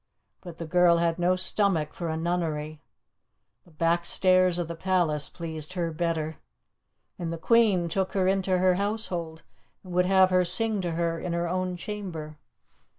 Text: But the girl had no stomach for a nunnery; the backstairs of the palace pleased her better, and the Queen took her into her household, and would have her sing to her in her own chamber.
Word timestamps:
But 0.41 0.57
the 0.57 0.65
girl 0.65 0.97
had 0.97 1.19
no 1.19 1.35
stomach 1.35 1.93
for 1.93 2.09
a 2.09 2.17
nunnery; 2.17 2.81
the 3.65 3.69
backstairs 3.69 4.57
of 4.57 4.67
the 4.67 4.73
palace 4.73 5.29
pleased 5.29 5.73
her 5.73 5.91
better, 5.91 6.37
and 7.19 7.31
the 7.31 7.37
Queen 7.37 7.87
took 7.87 8.13
her 8.13 8.27
into 8.27 8.57
her 8.57 8.73
household, 8.81 9.43
and 9.83 9.93
would 9.93 10.07
have 10.07 10.31
her 10.31 10.43
sing 10.43 10.81
to 10.81 10.93
her 10.93 11.19
in 11.19 11.33
her 11.33 11.47
own 11.47 11.77
chamber. 11.77 12.39